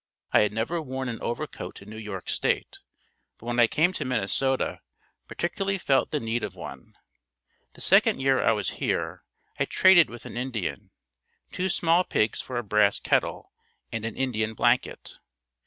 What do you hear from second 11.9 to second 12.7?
pigs for a